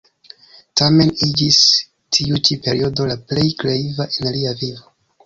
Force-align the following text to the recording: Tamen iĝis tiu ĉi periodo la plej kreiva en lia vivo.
Tamen 0.79 1.11
iĝis 1.27 1.59
tiu 2.17 2.39
ĉi 2.47 2.57
periodo 2.69 3.07
la 3.11 3.19
plej 3.33 3.45
kreiva 3.61 4.09
en 4.17 4.31
lia 4.39 4.57
vivo. 4.65 4.91